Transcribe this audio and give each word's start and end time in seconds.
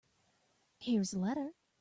Here 0.79 0.99
is 1.01 1.11
the 1.11 1.19
letter. 1.19 1.53